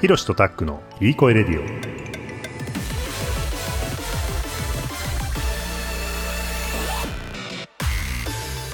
[0.00, 1.62] ひろしとタックのいい声レディオ。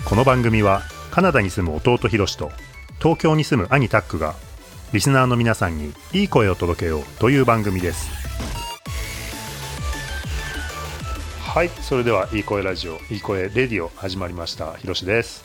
[0.09, 2.53] この番組はカナダに住む弟ひろしと
[2.99, 4.37] 東京に住む兄タックが
[4.93, 8.09] リスナーの皆さんにいい声を届けようという番組です。
[11.41, 14.75] はいそれではいい声ラジオいい声レディオ始まりました。
[14.75, 15.45] ひろしです。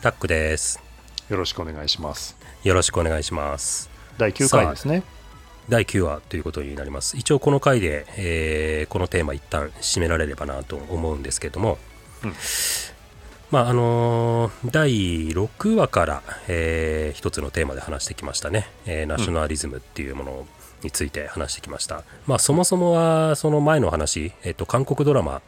[0.00, 0.80] タックです。
[1.28, 2.36] よろしくお願いします。
[2.62, 3.91] よろしくお願いします。
[4.18, 5.02] 第9回ですね。
[5.68, 7.16] 第9話ということになります。
[7.16, 11.78] 一応この回で、えーこのテーマ一旦締められればなと思うんですけども、
[12.24, 12.34] うん。
[13.50, 20.46] まああのー第6話から、えー一つのテーマで話してきましたね、えーナショナリズムっていうもの
[20.82, 22.02] について話してきました。
[22.26, 25.42] まあそもそもはその前の話、えっと韓国ドラマ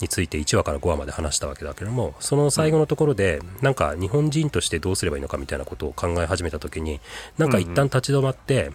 [0.00, 7.00] について1話から5話まで話したわけだけどもその最後のところで、なんか日本人としてどうすればいいのかみたいなことを考え始めた時に
[7.36, 8.72] なんか一旦立ち止まって、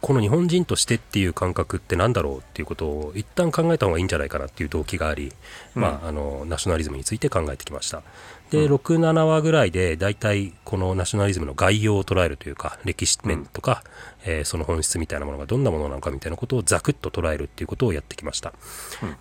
[0.00, 5.32] この日本人としてっていう感覚ってなんだろうっていうことを一旦考えた方がいいんじゃないかなっていう動機があり、
[5.74, 8.02] まあ、あのナショナリズムについて考えてきました
[8.50, 13.82] で、67話ぐらいで大体このナショナリズムの概要を捉えるというか歴史面とか、
[14.24, 18.52] えーその本質みたいなものがどんなものなのかみたいなことをざくっと捉えるっていうことをやってきました、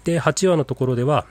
[0.03, 1.25] で8話のところでは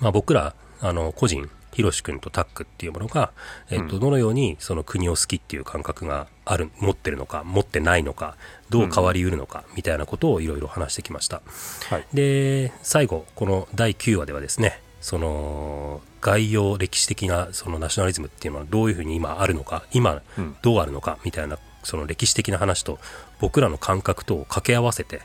[0.00, 3.32] まあ、僕らあの個人ひろし君とタックっていうものが、
[3.70, 8.36] えっと、どのようにその国を好きっていう感覚がある持ってるのか持ってないのか
[8.68, 11.40] どう変わりうるのかみたいなことをいろいろ話してきました、
[11.88, 12.06] はい。
[12.12, 20.56] で最後この第9話ではですねその概要歴史的なそのナショナリズムっていうのはどういうふうに今あるのか今うん。
[20.62, 22.98] どうあるのかみたいなその歴史的な話と
[23.40, 25.20] 僕らの感覚とを掛け合わせて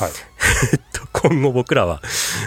[0.00, 0.10] はい。
[0.72, 2.02] え っと今後僕らは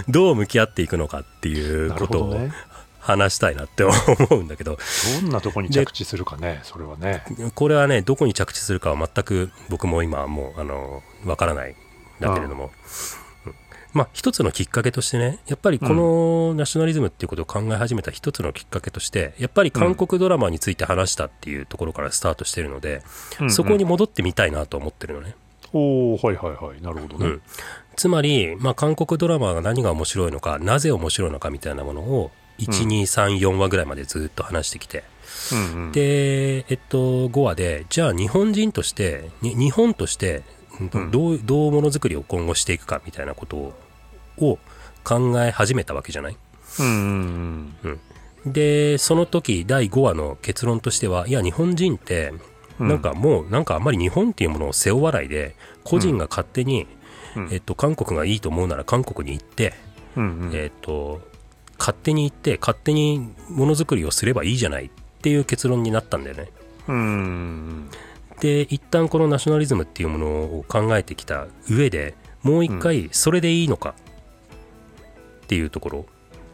[0.10, 2.52] どう向き合っていくのかっていうなことをね
[3.00, 3.94] 話したいなって思
[4.32, 4.78] うんだけど。
[5.22, 7.24] どんなとこに着地するかねそれはね。
[7.56, 11.76] これはねどこに着地するかは全く僕も今はもうあのわからないん
[12.20, 12.66] だけれども、
[13.20, 13.25] うん
[13.96, 23.02] まあ一つのきっかけとしてねやっぱりこのナショナリズムっていうことを考え始めた一つのきっかけとしてやっぱり韓国ドラマについて話したっていうところからスタートしてるので、
[23.50, 25.36] そこに戻ってみたいなと思ってるのね。
[25.74, 26.82] おおはいはいはい。
[26.82, 27.42] なるほどね、うん。
[27.96, 35.04] つまり、まあ、韓国ドラマが何が面白いのかなぜ面白いのかみたいなものを1234話ぐらいまでずっと話してきて、
[35.52, 35.92] うんうん。
[35.92, 40.44] で、えっと、5話でじゃあ日本人としてに日本として
[40.80, 41.12] うん。
[41.12, 43.74] どうどうものづくりを今後していくかみたいなことを
[44.38, 44.60] を
[45.04, 46.38] 考え始めたわけじゃない？
[46.80, 48.00] うんうん
[48.46, 52.34] でその時第5話の結論としてはいや日本人って
[52.80, 52.88] うん。
[52.88, 56.86] なんかもうなんかあんまり日本っていうものを背負わないで個人が勝手に、
[57.36, 57.50] うん。
[57.52, 59.74] えっと、韓国がいいと思うなら韓国に行って、
[60.54, 61.22] えっと
[61.80, 64.90] 勝手に行って勝手にものづくりをすればいいじゃないっ
[65.22, 66.50] ていう結論になったんだよね。
[66.88, 67.90] うん
[68.40, 72.14] で一旦このナショナリズムっていうものを考えてきた上で
[72.44, 73.96] もう一回それでいいのか
[75.46, 76.06] っていうところ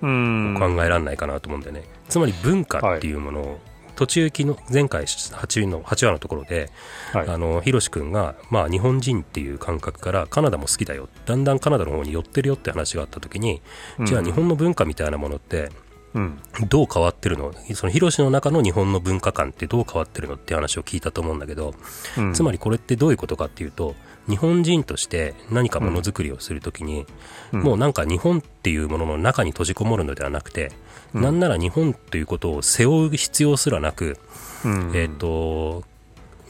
[0.01, 0.55] うん。
[0.55, 3.59] を考えられないかなと思うんだよね、つまり文化っていうものを、
[3.95, 6.69] 途中昨日前回 8, の8話のところで、
[7.13, 7.29] はい。
[7.29, 11.07] あのひろし君が、まあ、日本人っていう感覚からカナダも好きだよ。
[11.25, 13.61] だんだんカナダの方に寄ってるよって話があった時に、
[14.03, 15.69] じゃあ日本の文化みたいなものって
[16.13, 17.53] うんどう変わってるの？
[17.73, 21.73] そのヒロシの中の日本の文化観ってどう変わってるのって話を聞いたと思うんだけど、
[22.17, 22.33] うん。
[22.33, 23.95] つまりこれってどういうことかっていうと
[24.27, 27.05] 日本人として何かものづくりをするときに、
[27.53, 27.61] うん。
[27.61, 30.71] もうなんか日本っていうものの中に閉じこもるのではなくて、
[31.13, 31.21] うん。
[31.21, 34.17] なんなら日本ということを背負う必要すらなく、
[34.65, 34.91] うん。
[34.93, 35.83] えっ、と、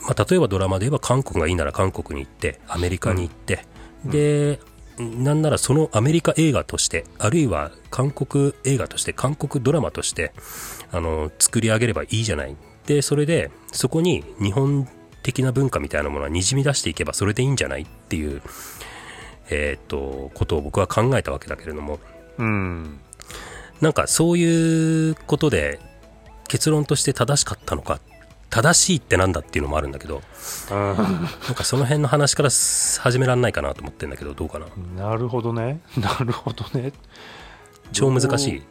[0.01, 3.65] まあ、例えばドラマで言えば韓国がいいなら韓国に行ってアメリカに行って、
[4.03, 4.59] で
[5.01, 10.33] なんならそのアメリカ映画としてあるいは韓国映画として韓国ドラマとして
[10.91, 12.55] あの作り上げればいいじゃない。
[12.85, 14.87] でそれでそこに日本
[15.23, 18.41] 的な文化みたいなものはにじみ出していけばそれでいいんじゃないっていう、
[19.49, 21.99] えー、とことを僕は考えたわけだけれども。
[22.37, 22.99] うん。
[23.81, 25.79] なんかそういうことで
[26.47, 27.99] 結論として正しかったのか
[28.51, 30.21] 正しいってなんだっていうのもあるんだけど
[30.69, 34.67] なんかその辺の話から始めらんないかなと思ってんだけどどうかな。
[35.09, 35.79] なるほどね。
[35.97, 36.91] なるほどね。
[37.93, 38.63] 超難しい。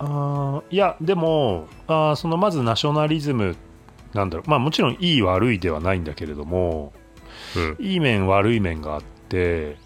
[0.00, 3.56] あーいやでもあーそのまずナショナリズム
[4.12, 4.50] なんだろう。
[4.50, 6.92] まあもちろんいい悪いではないんだけれども
[7.56, 7.76] うん。
[7.78, 9.76] いい面悪い面があって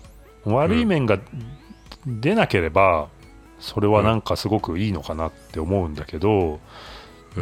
[0.47, 1.19] 悪い面が
[2.07, 3.09] 出なければ
[3.61, 6.59] それはなんかすごくいいのかなって思うんだけど、うん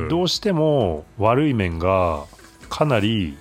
[0.09, 2.25] どうしても悪い面が
[2.69, 3.37] かなり、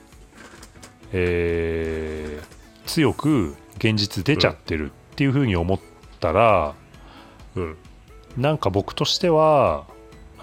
[1.13, 2.56] えー
[2.86, 5.80] 強く現実出ちゃってるっていうふうに思っ
[6.19, 6.75] たら、
[7.56, 7.78] うん。
[8.38, 9.86] なんか僕としては、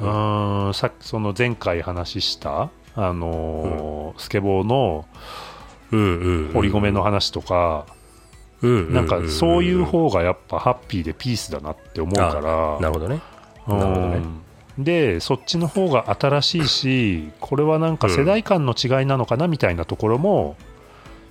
[0.01, 5.07] ううんーんさその前回話した、あのースケボーの、
[5.93, 7.87] うんうんうん堀米の話とか、
[8.61, 12.81] うんうんうんなんかそういう方がやっぱハッピーでピースだなって思うから。
[12.81, 13.21] なるほどね。
[13.69, 13.79] うん。
[13.79, 14.42] なるほどね
[14.79, 20.57] でそっちの方が新しいしこれはなんか世代間の違いなのかなみたいなところも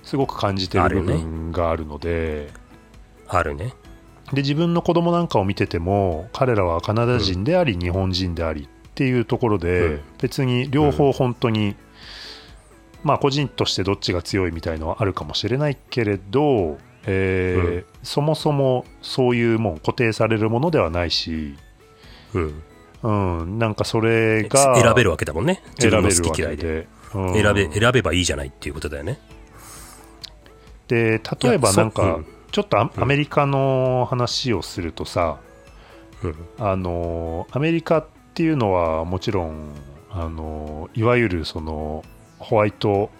[0.04, 2.50] すごく感じてる部分があるので。
[3.28, 3.72] あるね。
[4.32, 10.00] で自分の子供なんかを見てても彼らはカナダ人であり日本人でありっていうところで、うん。
[10.20, 11.76] 別に両方本当に、
[13.02, 17.84] まあ個人としてどっちが強いみたいのはあるかもしれないけれど、えーうん。
[18.02, 21.56] そもそもそういうもん固定されるものではないし、
[22.34, 22.62] うん
[23.02, 25.62] うん、なんかそれが選べるわけだもんね。
[25.76, 26.62] 自分の選べるわ好き嫌いで。
[26.62, 27.34] けで、うん。
[27.34, 29.18] 選べ選べばいいじゃないっていうことだよね。
[30.88, 32.20] で例えばなんか
[32.50, 35.38] ちょっとアメリカの話をするとさ、
[36.22, 36.36] うん。
[36.58, 39.72] あのアメリカっていうのはもちろん
[40.10, 42.04] あのいわゆるその
[42.38, 43.10] ホワイト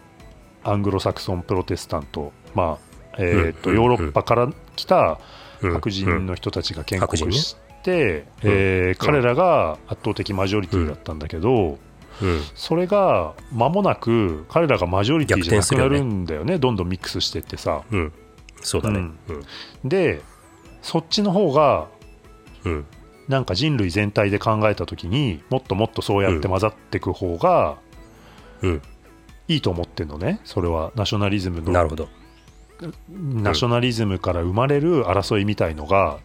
[0.65, 2.79] アングロサクソンプロテスタント、ま
[3.13, 5.19] あえーとうんヨーロッパから来た
[5.61, 11.79] うん白人の人たちが建国して、えー彼らが圧倒的マジョリティだったんだけど、
[12.23, 12.41] うん。
[12.55, 16.59] それが間もなく彼らがマジョリティじゃなくなるんだよね。
[16.59, 17.83] どんどんミックスしていってさ。
[17.91, 18.13] うん。
[18.61, 18.99] そうだね。
[19.01, 19.89] うん。
[19.89, 20.23] で
[20.83, 21.89] そっちの方が
[22.65, 22.87] うん。
[23.29, 27.77] なんか人類全体で考えた時にもっともっとそうやって混ざっていく方が
[28.63, 28.83] うん。
[29.49, 30.41] いいと思ってんのね。
[30.45, 30.93] それは。
[30.95, 31.73] ナショナリズムの。
[31.73, 32.09] なるほど。
[33.11, 36.19] ナショナリズムから生まれる争いみたいのが、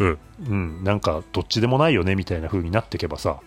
[0.00, 0.18] うん。
[0.48, 3.40] うん、なんかどっちでもないよねみたいな風になっていけばさ、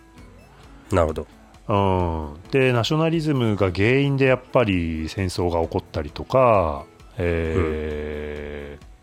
[0.90, 1.26] なるほど。
[1.66, 6.84] うん、でナショナリズムが原因でやっぱり戦争が起こったりとか、
[7.18, 8.94] えー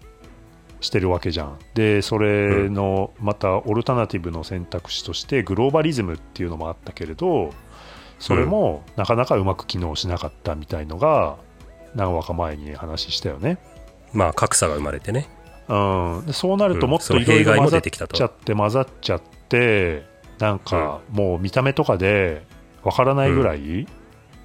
[0.82, 1.60] してるわけじゃん。
[1.76, 7.54] でそれのまたオルタナティブの選択肢としてグローバリズムっていうのもあったけれど
[8.20, 11.38] それもなかなかうまく機能しなかったみたいのが
[11.96, 13.58] 何話か前に話したよね、
[14.14, 15.30] まあ格差が生まれてね
[15.72, 16.92] うん、でそうなるとうん。
[16.92, 20.06] もっといろいろ混ざっちゃって混ざっちゃって
[20.38, 22.46] なんかもう見た目とかで
[22.84, 23.88] わからないぐらい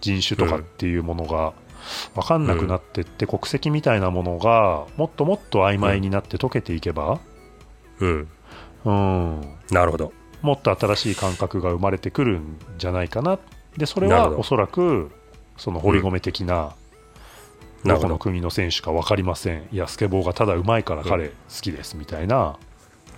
[0.00, 1.52] 人種とかっていうものが
[2.14, 7.20] わかんなくなってって国籍みたいなものがもっともっと曖昧になって溶けていけば、
[7.98, 8.28] うん。
[8.84, 9.40] うん、
[9.70, 10.12] なるほど。
[10.42, 13.38] もっと新しい感覚が生まれてくるんじゃないかな。
[13.76, 15.10] でそれはおそらく
[15.56, 16.74] その堀米的な
[17.86, 19.68] どこの国の選手か分かりません。
[19.72, 22.58] いやスケボーがただうまいから彼好きですみたいな。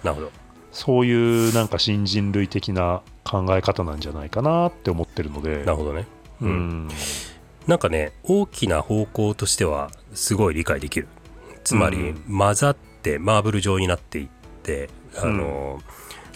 [0.02, 0.30] なるほど。
[0.72, 1.12] そうい
[1.50, 5.64] うなんか新人類的な考え方なんじゃないかなって思ってるので。
[5.64, 6.06] なるほどね。
[6.40, 6.88] うん。
[7.66, 11.08] なんかね大きな方向としてはすごい理解できる。
[11.64, 12.38] つまり、うん。
[12.38, 14.28] 混ざってマーブル状になっていっ
[14.62, 15.80] てあの、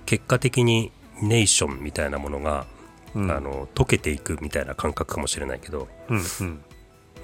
[0.07, 0.93] 結果的に
[1.23, 2.67] ネーションみたいなものが、
[3.15, 3.31] うん。
[3.31, 5.89] あの溶けていくみたいな感覚かもしれないけど。
[6.09, 6.19] うん。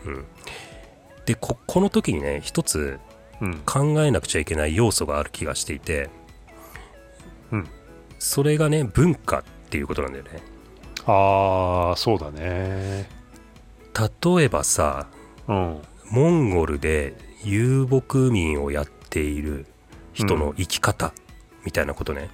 [0.07, 0.25] うん
[1.29, 2.99] でここの時にね一つ
[3.43, 3.59] うん。
[3.67, 6.09] 考えなくちゃいけない要素がある気がしていて、
[7.53, 7.69] うん。
[8.19, 10.43] それがね文化っていうことなんだよね。
[11.07, 13.09] ああそうだね。
[13.95, 15.07] 例えばさ
[15.47, 15.83] うん。
[16.11, 17.15] モンゴルで
[17.45, 19.67] 遊牧民をやっている
[20.15, 21.13] 人の生き方
[21.65, 22.31] みたいなことね、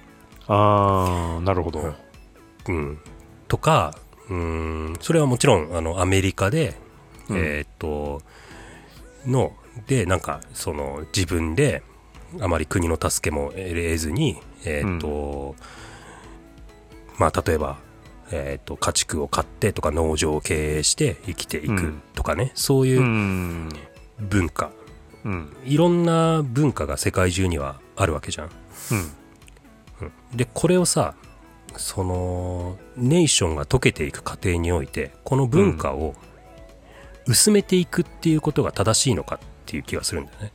[0.47, 1.81] ああなるほど、
[2.69, 2.99] うんうん、
[3.49, 3.93] とか
[4.29, 6.77] うーんそれはもちろんあのアメリカで、
[7.29, 7.37] うん。
[7.37, 8.21] えーっと
[9.27, 9.53] の
[9.87, 11.83] でなんかその自分で
[12.39, 15.55] あまり国の助けも得ずにえーっと、
[17.17, 17.77] まあ例えば
[18.31, 22.01] えーっと家畜を飼ってとか農場を経営して生きていくうん。
[22.13, 23.69] とかね、そういううん。
[24.19, 24.71] 文化、
[25.23, 25.55] うん。
[25.65, 28.49] いろんな文化が世界中にはあるわけじゃん。
[30.01, 30.37] うん。
[30.37, 31.15] でこれをさ
[31.77, 36.15] そのネーションが溶けていく過程においてこの文化を
[37.27, 40.51] 薄めていくっていうことが正しいのかっていう気がするんだよね。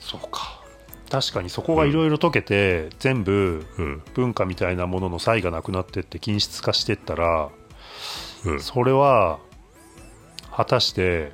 [0.00, 0.62] そうか。
[1.10, 4.02] 確かにそこがいろいろ溶けて、全部うん。
[4.14, 7.48] 文化みたいなものの差異がなくなってって均質化していったら
[8.44, 8.60] うん。
[8.60, 9.38] それは
[10.54, 11.32] 果たして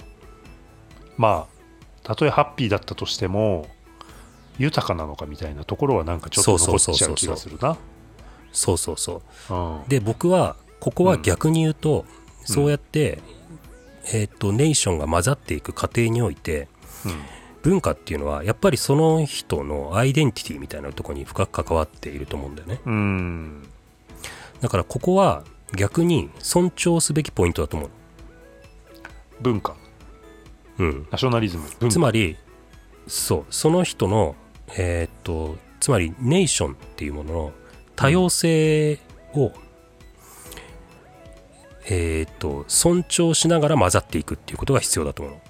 [1.16, 1.54] まあ
[2.02, 3.66] たとえハッピーだったとしても
[4.58, 7.76] 豊かなのかみたいなところはなんかちょっと残っちゃう気がするな。
[8.52, 9.88] そうそうそううん。
[9.88, 12.04] で僕はここは逆に言うと、
[12.44, 13.20] そうやって、
[14.06, 16.68] えーっとネーションが混ざっていく過程において
[17.62, 22.80] 文化っていうのはやっぱりその人のアイデンティティみたいなところに深く関わっていると思うんだよね。
[22.84, 23.68] うん、うん
[24.60, 25.44] だからここは
[25.74, 27.90] 逆に尊重すべきポイントだと思う。
[29.40, 29.74] 文化。
[30.78, 31.90] うん、ナショナリズム。
[31.90, 32.36] つまり
[33.06, 34.36] そうその人の
[34.76, 37.52] えーっとつまりネーションっていうものの
[37.96, 38.98] 多様性
[39.34, 39.52] を、
[41.86, 45.40] えーっと尊重しながら混ざっていくっていうことが必要だと思うの。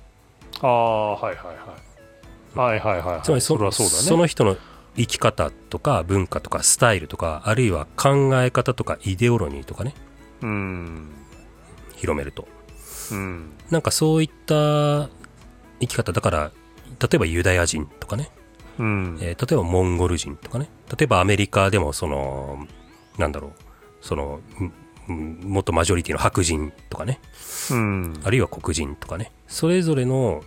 [0.62, 2.58] ああはいはいはい。
[2.58, 3.22] はいはいはいはい。
[3.22, 3.98] つまりそそれはそうだね。
[4.02, 4.56] その人の
[4.96, 9.94] 生き方とか文化とかスタイルとかあるいは考え方とかイデオロギーとかね。
[10.42, 11.10] うん。
[11.96, 12.46] 広めると。
[13.12, 13.52] うん。
[13.70, 15.08] なんかそういった
[15.80, 16.52] 生き方だから
[17.00, 18.30] 例えばユダヤ人とかね、
[18.78, 19.18] うん。
[19.20, 20.68] えー例えばモンゴル人とかね。
[20.96, 22.66] 例えばアメリカでもその
[23.18, 23.52] なんだろう。
[24.00, 24.40] その
[25.08, 27.20] 元マジョリティの白人とかね。
[27.70, 28.20] うん。
[28.24, 29.32] あるいは黒人とかね。
[29.46, 30.42] それぞれの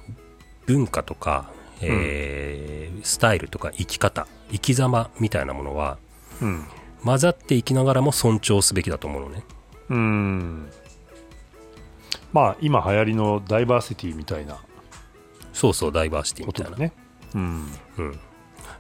[0.66, 5.98] 文化とか、えースタイルとか生き方生き様みたいなものは
[6.42, 6.66] うん
[7.04, 9.44] 混ざっていきながらも尊重すべきだと思うのね。
[9.90, 10.70] うん。
[12.34, 14.58] まあ今流行りのダイバーシティみたいな。
[15.54, 16.76] そうそうダイバーシティみたいな。
[16.76, 16.92] ね。
[17.36, 17.72] うん。
[17.98, 18.20] うん、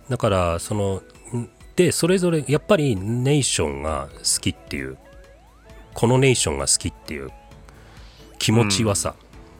[0.09, 1.03] だからその
[1.37, 4.97] んでそれぞれやっぱりネーションが好きっていう
[5.97, 7.31] このネーションが好きっていう
[8.37, 9.15] 気持ちはさ、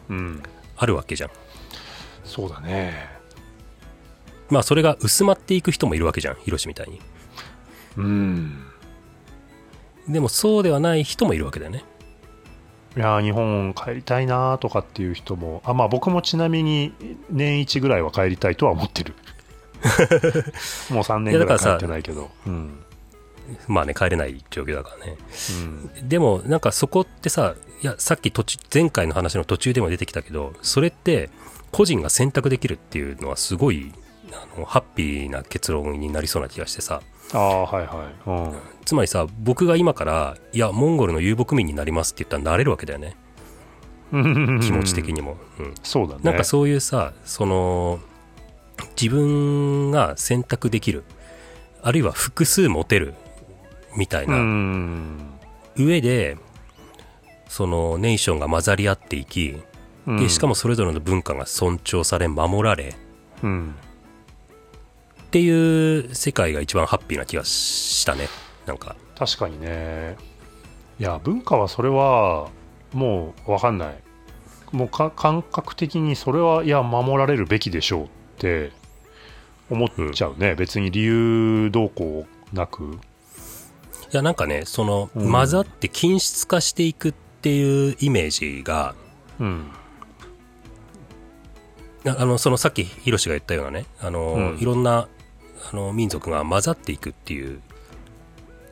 [0.08, 0.44] うん。
[0.76, 1.30] あるわけじゃん。
[2.24, 2.94] そうだね。
[4.52, 7.02] まあそれが薄まっていく人もいるわけじゃんヒロシみたいに。
[7.98, 8.68] うん。
[10.08, 11.84] でもそうではない人もいるわけだよね。
[12.96, 16.94] いやー日本帰りたいなーとかっていう人もあまあ僕もちなみに
[17.32, 19.16] 年一ぐらいは帰りたいとは思ってる。
[20.94, 22.30] もう3年ぐらい帰ってないけど。
[22.46, 22.84] うん
[23.68, 25.18] まあね帰れない状況だからね。
[26.00, 26.10] うん。
[26.10, 31.30] でもなんかそこってさいやさっき途中前回の話の途中でも出てきたけどそれって
[31.72, 33.94] 個人が選択できるっていうのはすごい
[34.32, 37.02] あのハッピーな結論になりそうな気がしてさ。
[37.34, 38.86] ああはいはい。
[38.86, 43.16] つまりさ僕が今からいやモンゴルの遊牧民になりますって言ったらなれるわけだよね。
[44.14, 44.60] うん。
[44.62, 45.76] 気持ち的にも、うん。
[45.84, 46.22] そうだね。
[46.24, 48.00] なんかそういうさその
[49.00, 51.04] 自分が選択できる
[51.82, 53.14] あるいは複数持てる
[53.98, 55.18] みたいうなん。
[55.76, 56.38] 上で
[57.50, 59.58] そのネーションが混ざり合っていき
[60.06, 60.18] うん。
[60.18, 62.96] でしかもそれぞれの文化が尊重され守られ
[63.44, 63.76] うん。
[65.24, 68.30] っていう世界が一番ハッピーな気がしたね。
[68.66, 68.96] なんか。
[69.18, 70.16] 確かにね。
[71.00, 72.50] いや文化はそれは
[72.94, 73.96] もう分かんない。
[74.72, 78.72] もうか感覚的にそれはいや守られるべきでしょうって
[79.70, 83.00] 思っちゃうね、別に理由どうこうなく
[84.12, 85.32] いやなんかねそのうん。
[85.32, 88.96] 混ざって均質化していくっていうイメージが
[89.40, 89.72] うん。
[92.06, 94.58] ああのそのさっきヒロシが言ったようなねあの、うん。
[94.60, 95.08] いろんな
[95.72, 97.62] あの民族が混ざっていくっていう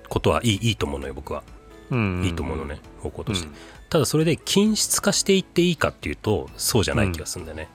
[0.07, 1.43] ことはいいいいと思うのよ僕は、
[1.89, 3.55] うんいいと思うのね方向として、うん
[3.87, 7.69] ただそれで均質化していっていいかっていうとそうじゃない気がするんだよね、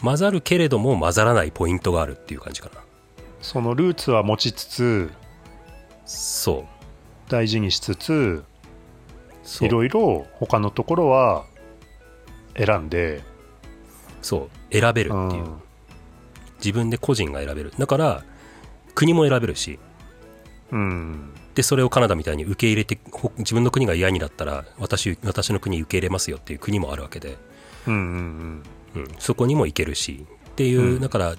[0.00, 2.80] 混ざるけれども混ざらないポイントがあるっていう感じかな。
[3.42, 5.10] そのルーツは持ちつつ
[6.10, 7.30] そう。
[7.30, 8.44] 大事にしつつ
[9.60, 11.44] いろいろ他のところは
[12.56, 13.22] 選んで。
[14.20, 14.72] そう。
[14.72, 15.62] 選べるっていう、うん。
[16.58, 17.72] 自分で個人が選べる。
[17.78, 18.24] だから
[18.94, 19.78] 国も選べるし。
[20.72, 21.32] うん。
[21.54, 27.38] でそれをカナダみたいに受け入れてほ自分の国が嫌になったら私私の国受け入れますよっていう国もあるわけで、
[27.86, 28.62] うんうん。
[28.96, 30.26] うん、そこにも行けるし。
[30.50, 31.00] っていう、うん。
[31.00, 31.36] だから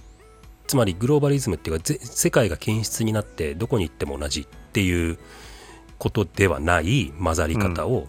[0.71, 5.19] つまりグローバリズムっていうかぜ世界が均質になってどこに行っても同じっていう
[5.97, 8.07] ことではない混ざり方を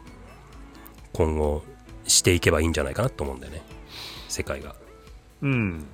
[1.12, 1.64] 今後
[2.06, 3.62] していけばいいんじゃないかなと思うんだよね。
[4.28, 4.76] 世界が。
[5.40, 5.50] うん。
[5.50, 5.86] うん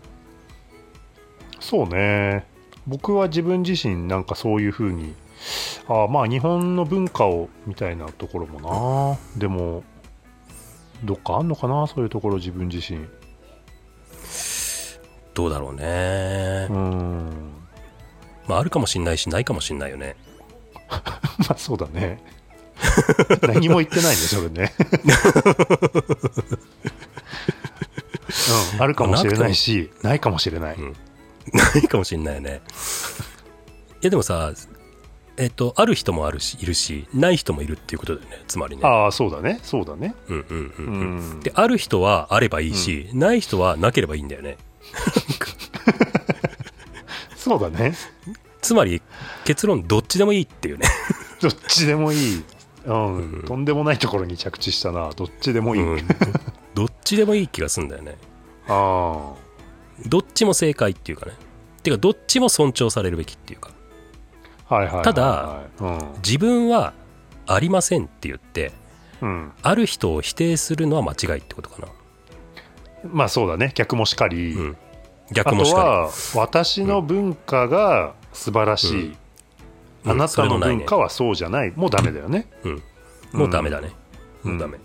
[1.59, 2.47] そうね。
[2.87, 5.15] 僕は自分自身なんかそういうふうに
[5.89, 9.39] あまあ日本の文化をみたいなところもな。
[9.39, 9.85] でも
[11.03, 13.07] どっかあんのかなそういうところ自分自身
[15.38, 16.73] どうだろうねう。
[16.73, 17.52] ん
[18.49, 20.16] まああるかもしんないしないかもしんないよね。
[20.90, 21.00] ま
[21.50, 22.21] あそうだね
[23.42, 24.73] 何も言ってないねそれね
[28.75, 30.97] うんあるかもしれないしないかもしれない、うん
[31.52, 32.61] ないかもしんないよね。
[34.02, 34.52] いやでもさ、
[35.38, 38.42] えっと、ある人もあるし、いるし、ない人もいるっていうことだよね。
[38.49, 38.83] つまりね。
[38.85, 41.30] ああそうだねそうだねうんうんうんううん。
[41.38, 44.59] んで、ある人はあればいいし、ない人はなければいいんだよね。
[47.37, 47.95] そうだね。
[48.61, 49.01] つまり、
[49.45, 50.87] 結論どっちでもいいっていうね。
[51.41, 52.45] どっちでもいい、
[52.85, 53.17] うん。
[53.17, 53.43] うん。
[53.45, 55.11] とんでもないところに着地したな。
[55.11, 56.09] どっちでもいい、うん。
[56.75, 58.17] どっちでもいい気がするんだよね。
[58.69, 59.33] あ
[60.07, 61.33] どっちも正解っていうかね。
[61.83, 63.71] てか、どっちも尊重されるべきっていうか。
[65.03, 65.63] ただ、
[66.23, 66.93] 自分は
[67.47, 68.73] ありませんって言って、
[69.23, 71.89] うん、うん、ある人を否定するのは間違いってことかな。
[73.05, 73.73] まあそうだね。
[73.75, 74.76] 逆もしかり、うん。
[75.33, 79.17] 逆もしかは私の文化が素晴らしい、
[80.05, 80.11] うん。
[80.12, 81.73] あなたの文化はそうじゃない。
[81.76, 82.71] もうダメだよね、り。
[82.71, 82.83] うん。
[83.33, 83.93] もうダメだね。
[84.43, 84.78] もうダメ、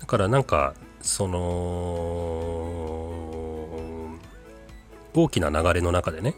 [0.00, 1.38] だからなんかその
[5.14, 6.34] 大きな流れの中でね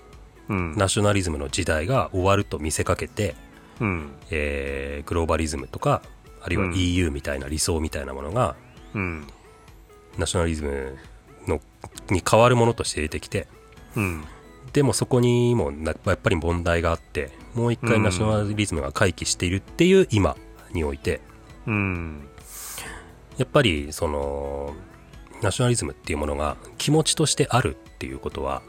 [0.49, 0.75] うん。
[0.76, 3.35] ナショナリズムの時代が終わると見せかけて、
[3.80, 4.12] うん。
[4.30, 6.02] えーグローバリズムとか
[6.42, 6.75] あるいはうん。
[6.75, 8.57] EU みたいな理想みたいなものが、
[8.95, 9.26] うん
[10.19, 10.97] ナショナリズム
[11.47, 11.61] の
[12.11, 13.47] に変わるものとして出てきて
[13.97, 14.25] うん。
[14.73, 20.37] でもそこにもなやっぱり問題があってもう一回うんナショナリズムが回帰しているっていう今
[20.73, 21.21] において
[21.67, 22.29] うん。
[23.39, 24.75] やっぱりその
[25.43, 28.63] ナショナリズムっていうものが気持ちとしてあるっていうことは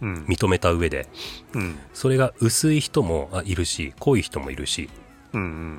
[0.00, 0.24] うん。
[0.28, 1.08] 認めた上で
[1.54, 1.78] うん。
[1.92, 4.88] それが薄い人もあいるし濃い人もいるし
[5.32, 5.78] うん。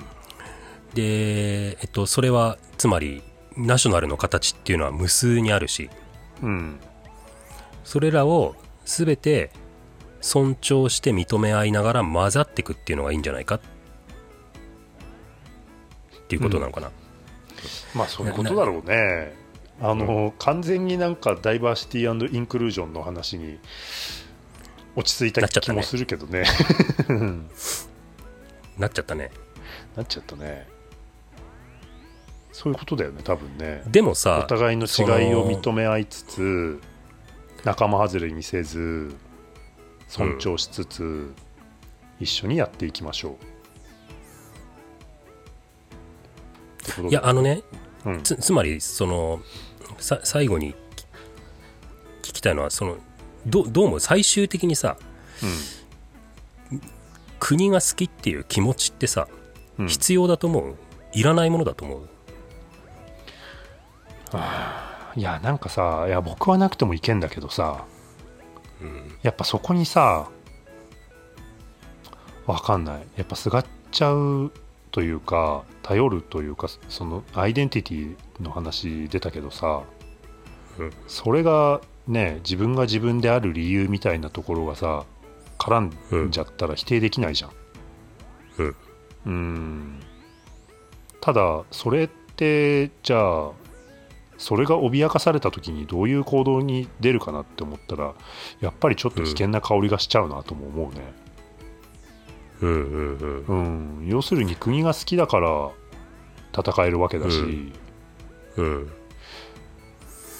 [0.93, 3.21] で、えっと、それはつまり
[3.57, 5.89] ナショナルの形っていうのは無数にあるし
[6.41, 6.79] うん。
[7.83, 9.51] それらを全て
[10.21, 13.59] 尊重して認め合いながら混ざっていくっていうのがいいんじゃないかっ
[16.27, 16.89] ていうことなのかな、
[17.93, 19.35] まあそういうことだろうね。
[19.79, 23.59] あの完全になんかダイバーシティインクルージョンの話に
[24.95, 25.81] 落ち着いたなっちゃったね。
[25.81, 26.45] 気もするけどね。
[28.79, 29.29] なっちゃったね。
[29.95, 30.67] なっちゃったね
[32.55, 33.83] そういうことだよね多分ね。
[33.85, 36.81] おでもさ互いの違いを認め合いつつ
[37.65, 39.13] 仲間外れにせず
[40.07, 41.33] 尊重しつつ、
[42.17, 43.37] 一緒にやっていきましょ
[47.01, 47.09] う。
[47.09, 47.61] いやあのね
[48.05, 48.23] うん。
[48.23, 49.41] つつまりその
[49.97, 50.73] さ最後に
[52.23, 52.97] 聞聞きたいのはその
[53.45, 54.97] どどうも最終的にさ
[57.39, 59.27] 国が好きっていう気持ちってさ、
[59.77, 59.89] うんうん。
[59.89, 60.75] 必要だと思う？
[61.11, 62.09] いらないものだと思う？
[65.15, 67.85] いやなんかさいや僕はなくてもいけんだけどさ
[68.81, 70.29] うんやっぱそこにさ
[72.45, 73.07] わかんない。
[73.15, 74.51] やっぱすがっちゃう
[74.91, 79.81] というか頼るというかそのアイデンティティの話出たけどさ、
[80.77, 80.91] うん。
[81.07, 85.05] それがね自分が自分である理由みたいなところがさ
[85.57, 87.51] 絡んじゃったら否定できないじゃん。
[88.59, 88.75] うん。
[89.25, 89.99] うん。
[91.19, 93.51] ただそれってじゃあ
[94.37, 98.13] それが脅かされた時にどういう行動に出るかなって思ったら
[98.59, 101.13] やっぱりちょっと危険な香りがしちゃうなとも思うね、
[102.61, 105.71] うんうん要するに国が好きだから
[106.57, 107.73] 戦えるわけだし、うん
[108.57, 108.91] うん。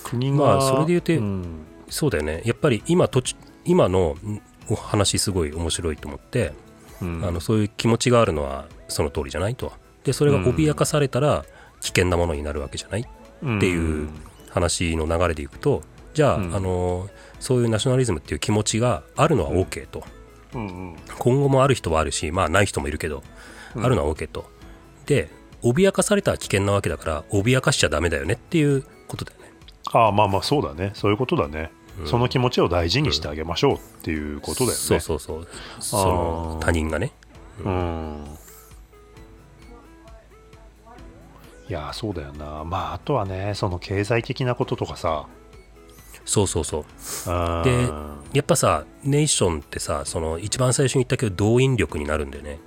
[0.04, 1.66] 国が、まあそれで言うとうん。
[1.90, 2.42] そうだよね。
[2.46, 6.54] やっぱり今途中今のんお話すごい面白いと思って、
[7.02, 7.26] うん。
[7.26, 9.72] あのそういう気持ちがあるのはその通りじゃないと。
[10.04, 11.46] でそれが脅かされたら
[11.82, 13.08] 危険なものになるわけじゃない
[13.44, 14.10] っていう
[14.50, 16.56] 話の流れでいくとじゃあ,、うん。
[16.56, 20.04] あのそういうナショナリズムっていう気持ちがあるのは OK と、
[20.54, 20.96] うんうん。
[21.20, 23.24] 今後もある人はあるしまあない人もいるけど、
[23.76, 23.86] うん。
[23.86, 24.50] あるのは OK と。
[25.06, 25.30] で
[25.62, 29.52] 脅かされたら危険なわけだから脅かしちゃダメだよねっていうことだよね。
[29.92, 30.92] ああまあまあそうだね。
[30.94, 32.08] そういうことだね、うん。
[32.08, 35.48] その気持ちを大事にしてあげましょうっていうことだよね、そうそうそう。
[35.80, 37.12] その他人がね。
[37.64, 38.26] うん
[41.68, 42.64] いやそうだよな。
[42.64, 45.28] まああとはねその経済的なこととかさ。
[46.26, 47.32] そうそうそう。
[47.32, 47.64] うん。
[47.64, 47.90] で
[48.34, 52.60] やっぱさネーションってさその一番最初に言ったけど動員力になるんだよね。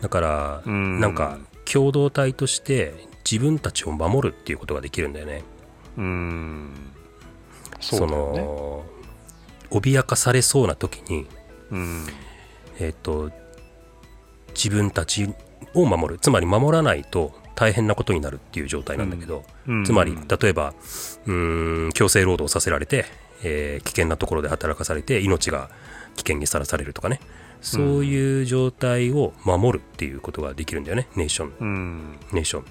[0.00, 1.00] だからうん。
[1.00, 5.42] なんか共同体として自分たちを守るっていうことができるんだよね。
[5.96, 6.74] うん。
[7.80, 8.84] その
[9.70, 11.26] 脅かされそうな時に
[11.70, 12.06] うん。
[12.80, 13.30] えっ、と
[14.54, 15.34] 自分たち
[15.74, 16.20] を守る。
[16.20, 19.84] つまり守らないと大変なことになるっていう状態なんだけど、うん。
[19.84, 20.74] つまり例えば
[21.26, 23.04] うーん強制労働させられて、
[23.42, 25.68] えー危険なところで働かされて命が
[26.14, 27.18] 危険にさらされるとかね。
[27.60, 31.52] そういう状態を守るっていうことができるんだよねネーション。
[31.58, 32.18] うん。
[32.32, 32.64] ネーション。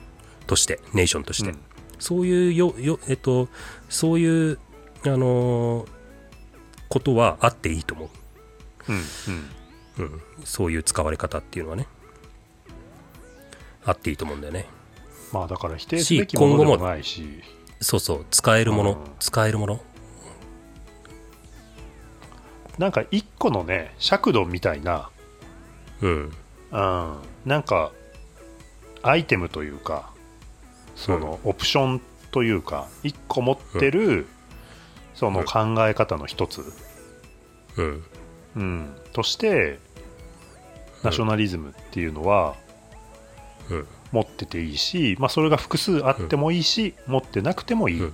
[0.46, 1.58] としてネーションとして、うん。
[2.00, 3.50] そういうよよえっと
[3.90, 4.58] そういう
[5.04, 5.88] あのー
[6.88, 8.10] ことはあっていいと思う。
[8.94, 9.02] うん
[9.98, 10.06] うん。
[10.06, 11.88] うん、そういう使われ方っていうのはね。
[13.86, 14.66] あっていいと思うんだよね
[15.34, 17.42] まあだから否定すべきものでもないし。
[17.80, 18.98] そうそう使えるもの、うん。
[19.20, 19.80] 使えるもの。
[22.78, 25.10] なんか一個のね尺度みたいな、
[26.02, 26.32] うん。
[26.72, 27.92] うん、なんか
[29.02, 30.12] アイテムというか
[30.96, 34.28] そのオプションというか一個持ってる
[35.16, 36.64] その考え方の一つ、
[37.78, 38.04] うん。
[38.56, 39.80] うん、として
[41.04, 42.56] ナショナリズムっていうのは
[43.70, 48.14] うん持ってていいし、まあ、それが複数あってもいいし、持ってなくてもいい、うん。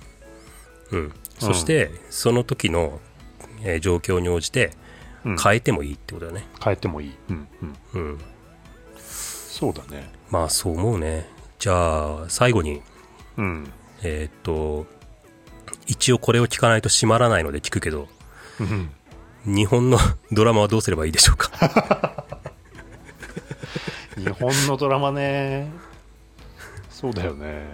[0.92, 1.12] うん。
[1.38, 3.00] そしてその時の、
[3.62, 4.72] えー状況に応じて
[5.24, 5.38] うん。
[5.38, 6.46] 変えてもいいってことだよね。
[6.62, 7.48] 変えてもいい、うん。
[7.62, 8.18] うん、うん。
[8.98, 10.10] そうだね。
[10.30, 11.28] まあそう思うね。
[11.58, 12.82] じゃあ最後に
[13.36, 13.70] うん。
[14.02, 14.86] えーっと
[15.86, 18.08] 一応これを聞かないと閉まらないので聞くけど
[18.60, 18.90] うん。
[19.46, 19.98] 日本の
[20.32, 22.23] ドラマはどうすればいいでしょうか？
[24.24, 25.70] 日本のドラマね。
[26.90, 27.66] そうだよね。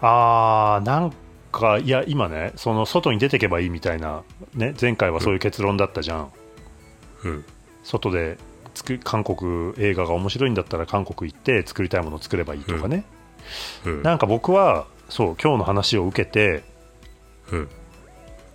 [0.00, 1.12] あーなん
[1.52, 4.22] かいや今ねその外に出てけばいいみたいな、
[4.54, 6.32] ね、前回はそういう結論だったじゃん、
[7.24, 7.44] うん。
[7.82, 8.38] 外で
[8.74, 13.04] 作韓国映画が面白いんだったら韓国行って作りたいものを作ればいいとかね、
[13.84, 14.02] うん。
[14.02, 16.62] なんか僕はそう今日の話を受けて
[17.52, 17.68] うん。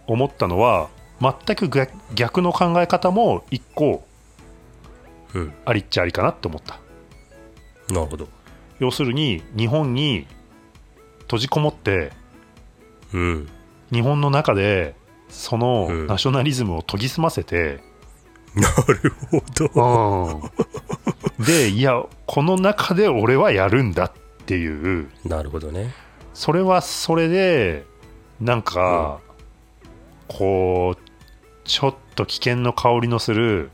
[0.08, 0.90] 思ったのは
[1.46, 4.06] 全く逆逆の考え方も一個
[5.34, 5.54] うん。
[5.66, 6.80] ありっちゃありかなって思った。
[7.94, 8.28] なるほど。
[8.80, 10.28] 要するに日本に
[11.22, 12.12] 閉じこもって
[13.14, 13.50] うん。
[13.92, 14.96] 日本の中で
[15.30, 16.08] そのうん。
[16.08, 17.82] ナショナリズムを研ぎ澄ませて、
[18.56, 19.42] なるほ
[19.74, 20.42] ど。
[21.40, 24.12] うんでいやこの中で俺はやるんだっ
[24.46, 25.10] ていう。
[25.26, 25.94] なるほどね。
[26.34, 27.86] それはそれで
[28.40, 29.20] なんか、
[30.28, 31.05] こう
[31.66, 33.70] ちょっと危険の香りのする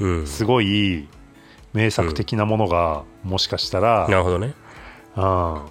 [0.00, 0.26] うん。
[0.26, 1.08] すごい
[1.72, 4.54] 名作的なものがもしかしたら、なるほどね。
[5.16, 5.62] うん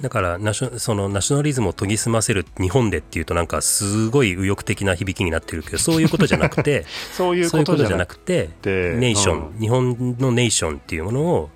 [0.00, 9.58] だからナショそのナショナリズムを研ぎ澄ませる日本でっていうとなんかすごい右翼的な響きになってるけどそういうことじゃなくて そういうこととじゃなくててネーション、うん。
[9.58, 11.50] 日本のネーションっていうものを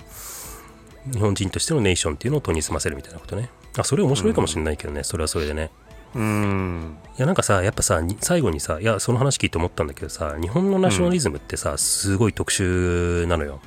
[1.12, 3.48] 日本人としてのネーションっていうのを研ぎ澄ませるみたいなことね。
[3.78, 5.70] あそれ面白いかもしれないけどね、それはそれでね
[6.14, 6.96] うん。
[7.16, 13.60] いやなんかさやっぱさに最後にさいやその話聞いて思ったんだけどさ日本のナショナリズムってさ、すごい特殊なのよ。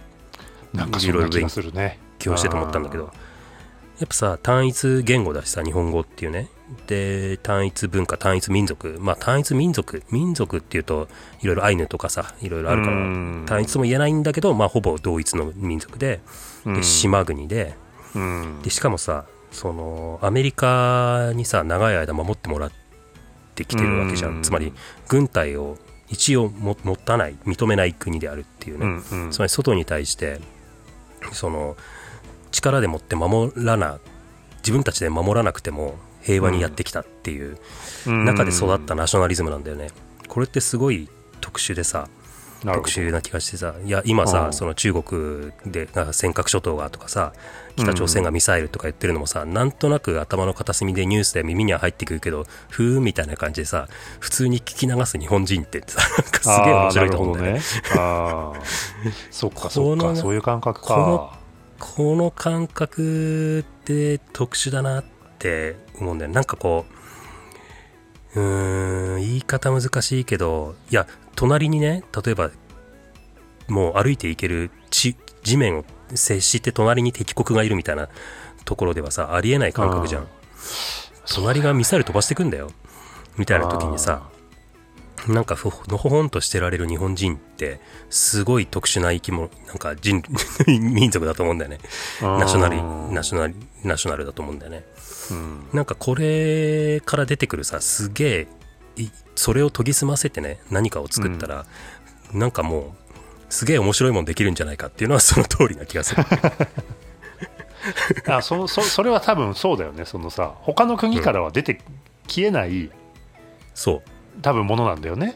[0.74, 2.00] なんかそんな気がするね。
[2.20, 3.12] 気をしてと思ったんだけど。
[4.00, 6.50] やっぱさ単一言語だしさ日本語っていうね。
[6.88, 8.98] で単一文化単一民族。
[9.00, 11.08] まあ単一民族民族っていうと
[11.42, 13.44] いろいろアイヌとかさいろいろあるからうん。
[13.48, 16.20] 単一とも言えないんだけどまあほぼ同一の民族で。
[16.66, 16.76] うん。
[16.76, 17.76] で島国で。
[18.16, 18.62] うん。
[18.64, 22.72] でしかもさそのアメリカにさ長い間守ってもらっ
[23.56, 24.74] てきてるわけじゃうんんつまり
[25.08, 25.78] 軍隊を
[26.10, 29.32] 一応も持たない認めない国であるっていうね、うんうん。
[29.32, 30.40] つまり外に対して
[31.32, 31.78] その
[32.52, 34.00] 力でもって守らな
[34.58, 37.58] 自分たちで守らなくても平和にやってきたっていう
[38.06, 39.90] 中で育ったナショナリズムなんだよね。
[40.28, 41.08] これってすごい
[41.40, 42.08] 特殊でさ
[42.64, 44.54] 特殊な気がしてさいや今さうん。
[44.54, 47.34] その中国で尖閣諸島がとかさ
[47.76, 53.90] 北朝鮮がミサイルとか言ってるのもさ、なんとなく頭の片隅でニュースで耳には入ってくるけどふーんみたいな感じでさ
[54.20, 57.62] 普通に聞き流す日本人ってさ なんかすげえ面白いと思うんだよね。
[57.98, 58.54] あ
[59.30, 61.38] そっかそっか、そういう感覚か。
[61.78, 65.04] この感覚って特殊だなっ
[65.40, 66.95] て思うんだよなんかこう
[68.36, 72.52] うーん言い方難しいけどいや隣にね例えば
[73.68, 78.10] もう歩いていける地地面を接して隣に敵国がいるみたいな
[78.66, 80.22] ところではさありえない感覚じゃん。
[80.24, 80.28] うん
[81.34, 82.72] 隣がミサイル飛ばしてくんだよ。
[83.38, 84.30] みたいな時にさ
[85.28, 90.22] なんかふのほほんとしてられる日本人ってすごい特殊な生き物なんか人
[90.68, 91.80] 民族だと思うんだよね。
[92.22, 92.82] ナショナリ
[93.14, 94.86] ナショナリナショナルだと思うんだよね
[95.32, 95.68] うん。
[95.74, 98.48] なんかこれから出てくるさすげえ
[98.98, 101.66] いそれを研ぎ澄ませてね何かを作ったら、
[102.34, 102.84] なんかもう
[103.50, 106.24] すげえ面白いもんできるんじゃないかっていうのはその通りな気がする。
[108.28, 111.82] あそそそれは多分そうだよねそのさ他の国からは出て
[112.28, 112.90] 消えない、
[113.74, 114.10] そう。
[114.42, 115.36] 多分ものなんだよね。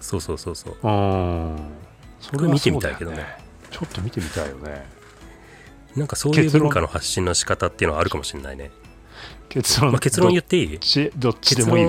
[0.00, 0.76] そうそうそうそう。
[0.82, 1.58] うん。
[2.20, 3.16] それ見てみたいけどね。
[3.16, 3.38] そうだよ
[3.70, 4.86] ちょっと見てみたいよね。
[5.96, 8.70] なんかそういう文化の発信の仕方っていうのはあるかもしれないね、
[9.48, 9.92] 結論。
[9.92, 10.78] まあ、結論言どっていい？
[11.16, 11.56] どっち？
[11.56, 11.86] でもいい。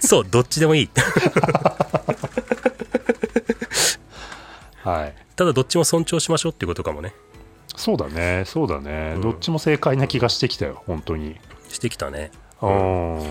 [0.00, 0.90] そうどっちでもいい。
[4.82, 5.14] はい。
[5.36, 7.14] ただどっちも尊重しましょうっていうことかもね。
[7.76, 8.44] そうだね。
[8.46, 9.20] そうだね、うん。
[9.22, 10.82] どっちも正解な気がしてきたよ。
[10.86, 11.36] 本当に。
[11.68, 12.30] してきたね。
[12.60, 13.22] うん。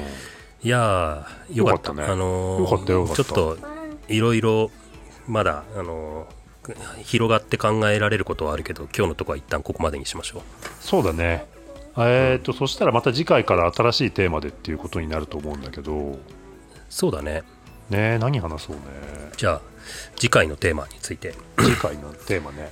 [0.64, 1.94] いやーよかった。
[1.94, 2.04] ね。
[2.04, 3.58] あのーちょっと
[4.08, 4.72] いろいろ
[5.28, 6.40] まだあのー
[7.04, 10.42] 広がって考えられることはあるけど今日のところは一旦ここまでにしましょう。
[10.80, 11.46] そうだね
[11.98, 16.18] えー、とそしたらまた次回から新しいテーマでっていうことになると思うんだけど。
[16.90, 17.44] そうだね。
[17.90, 18.82] ね何話そうね。
[19.38, 19.62] じゃあ
[20.16, 21.34] 次回のテーマについて。
[21.58, 22.72] 次回のテーマね。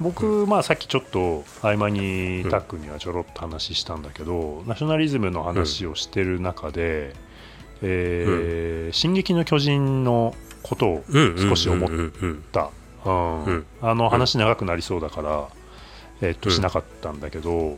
[0.00, 7.14] 僕、まあさっきちょっと合間にタックにはちょろっと話したんだけど、ナショナリズムの話をしてる中で
[7.82, 11.04] 「えー進撃の巨人」のことを
[11.48, 12.70] 少し思っうんうんうんた、
[13.04, 13.44] うん。
[13.44, 13.66] うん。
[13.82, 15.48] あの話長くなりそうだから、
[16.22, 16.56] えーっとうん。
[16.56, 17.76] しなかったんだけど、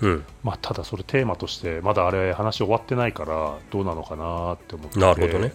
[0.00, 0.10] うん。
[0.10, 4.98] うんまあ、ただそれテーマとしてまだあれ話終わってないからどうなのかなって思って。
[4.98, 5.52] なるほどね。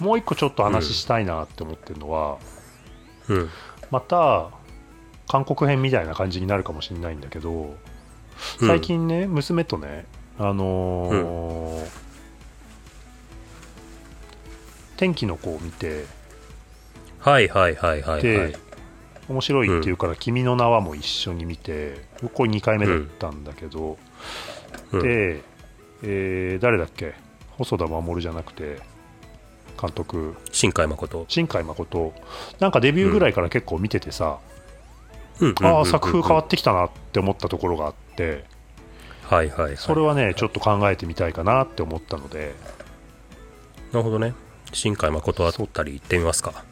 [0.00, 2.38] もう一個ちょっと話したいなって思ってるのは、
[3.28, 3.50] うん。
[3.90, 4.50] また
[5.30, 7.50] 韓国編みたいな感じになるかもしれないんだけど
[8.60, 10.06] うん最近ね、娘とね
[10.38, 12.10] あのー
[14.96, 16.04] 天気の子を見て
[17.20, 18.22] はいはいはいはいはい。
[18.22, 18.56] で
[19.30, 23.96] 面白いっていうから「君の名は」も一緒に見てこれ2回目だったんだけど、
[24.92, 25.00] うん。
[25.00, 25.40] で、
[26.02, 27.14] えー誰だっけ？
[27.56, 28.78] 細田守じゃなくて
[29.80, 30.34] 監督。
[30.50, 31.24] 新海誠。
[31.28, 32.12] 新海誠。
[32.58, 34.38] なんかデビューぐらいから結構見ててさ、
[35.40, 35.54] うん。
[35.62, 38.44] ああ作風変わっってきたなって思ったところがあって
[39.28, 39.76] はいはいはい。
[39.76, 42.54] それはねちょっと考えてみたいかなって思ったので。
[43.92, 44.34] なるほどね。
[44.72, 46.64] 新海誠あたり行ってみますか。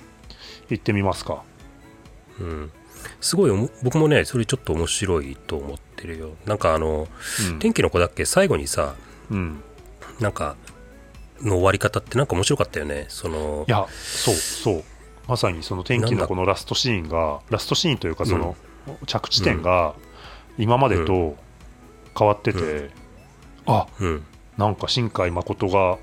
[0.69, 1.43] 行ってみますか
[2.41, 2.73] うん。
[3.21, 6.31] すごい僕もねそれちょっと面白いと思ってるよ。
[6.47, 7.09] なんかあの
[7.51, 7.59] うん。
[7.59, 8.95] 天気の子だっけ最後にさ
[9.31, 9.63] うん。
[10.21, 10.57] なんか
[11.43, 13.07] の終わり方ってなんか面白かったよね。
[13.09, 14.85] そのいやそうそう。
[15.27, 18.57] まさにその天気のこのラストシーンがラストシーンというかその
[19.07, 19.95] 着地点が
[20.57, 21.37] 今までと
[22.19, 22.91] 変わってて、う
[23.67, 24.25] あうん。
[24.57, 25.99] なんか新海誠が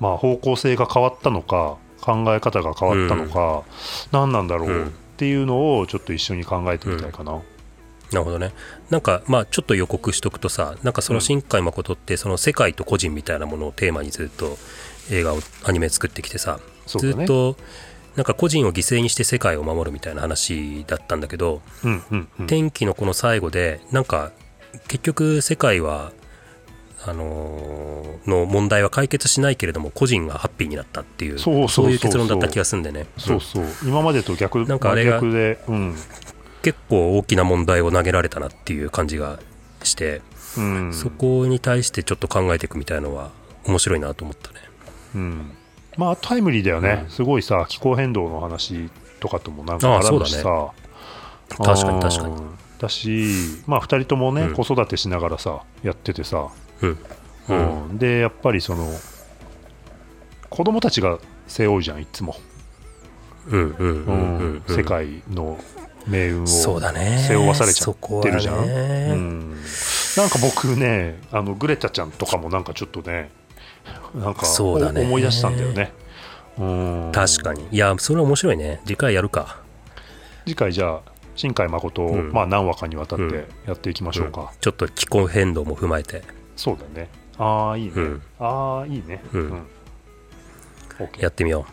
[0.00, 3.62] まあ方向性が変わったのか考え方が変わったのか、
[4.10, 4.70] 何なんだろう。
[4.70, 7.40] うんっていうのをちょっと一緒に考えてみたいかな、な
[8.12, 8.52] るほどね。
[8.88, 14.56] なんかまあちょっと予告しとくとさなんかその新海誠ってその世界と個人みたいなものをテーマにずっと
[15.10, 17.56] 映画をアニメ作ってきてさ、ずっと
[18.14, 22.46] なんか個人を犠牲にして世界を守るみたいな話だったんだけど、うんうんうん。
[22.46, 24.30] 天気のこの最後でなんか
[24.86, 26.12] 結局世界は
[27.04, 33.06] あのーの問題は解決しないけれども個人がハッピーになったっていうそういう結論だった気がするんでね。
[33.16, 33.64] そうそう。
[33.84, 35.96] 今までと逆なんかあれが真逆でうん。
[36.62, 39.38] 結構大きな問題を投げられたなっていう感じが
[39.82, 40.22] して、
[40.56, 40.92] うん。
[40.92, 43.30] そこに対してちょっと考えていくみたいのは
[43.64, 44.56] 面白いなと思ったね。
[45.14, 45.52] うん。
[45.96, 47.10] まあタイムリーだよね、うん。
[47.10, 50.42] すごいさ気候変動の話とかともなんか絡むしさ。
[50.42, 50.74] そ
[51.58, 52.34] う確かに確かに。
[52.34, 52.58] うん。
[52.78, 53.24] だし
[53.66, 54.54] まあ2人ともね、うん。
[54.54, 56.48] 子育てしながらさやっててさ、
[56.82, 56.98] うん。
[57.48, 57.88] うん。
[57.88, 57.98] うん。
[57.98, 58.90] でやっぱりその
[60.50, 62.36] 子供たちが背負うじゃんいつも、
[63.48, 64.76] うんうんうんうんうん。
[64.76, 65.58] 世界の
[66.06, 67.24] 命運をそうだね。
[67.26, 68.60] 背負わされちゃってるじゃん、う
[69.14, 69.50] ん。
[70.16, 73.30] なんか僕ねあのグレタちゃんとかもなんかちょっとね
[74.14, 75.02] なんかそうだね。
[75.02, 75.92] お思い出したんだよね。
[76.58, 77.12] うん。
[77.12, 77.68] 確かに。
[77.70, 78.80] いやそれは面白いね。
[78.84, 79.60] 次回やるか。
[80.44, 82.32] 次回じゃあ新海誠を、うん。
[82.32, 83.30] まあ、何話かにわたっうん。
[83.30, 86.22] てやっていきましょうか、ちょっと気候変動も踏まえて
[86.58, 87.08] そうだね。
[87.38, 88.22] ああいいね、うん。
[88.40, 89.22] ああいいね。
[89.32, 89.66] うん。
[91.18, 91.64] やってみよ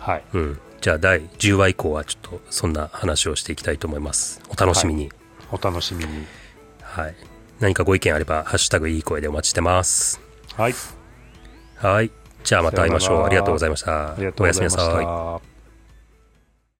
[0.00, 4.42] はい、う、うん、じゃあ第10話以降はちょっとそんな話をしていきたいと思います。
[4.50, 5.12] お楽しみに。
[5.52, 6.26] お楽しみに。
[6.82, 7.14] はい、
[7.60, 10.20] 何かご意見あれば「ハッシュタグいい声」でお待ちしてます。
[10.56, 10.74] はい。
[11.76, 12.10] はい。
[12.42, 13.24] じゃあまた会いましょう。
[13.24, 14.16] ありがとうございました。
[14.40, 15.40] おやすみなさい。
[15.40, 15.51] た